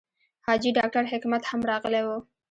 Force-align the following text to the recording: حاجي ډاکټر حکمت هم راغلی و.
حاجي 0.47 0.69
ډاکټر 0.77 1.03
حکمت 1.11 1.43
هم 1.51 1.61
راغلی 1.71 2.03
و. 2.05 2.09